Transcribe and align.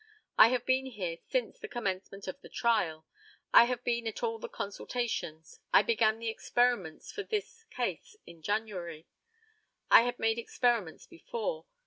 I 0.35 0.47
have 0.47 0.65
been 0.65 0.87
here 0.87 1.17
since 1.29 1.59
the 1.59 1.67
commencement 1.67 2.27
of 2.27 2.41
the 2.41 2.49
trial. 2.49 3.05
I 3.53 3.65
have 3.65 3.83
been 3.83 4.07
at 4.07 4.23
all 4.23 4.39
the 4.39 4.49
consultations. 4.49 5.59
I 5.71 5.83
began 5.83 6.17
the 6.17 6.27
experiments 6.29 7.11
for 7.11 7.21
this 7.21 7.65
case 7.69 8.15
in 8.25 8.41
January. 8.41 9.05
I 9.91 10.01
had 10.01 10.17
made 10.17 10.39
experiments 10.39 11.05
before. 11.05 11.67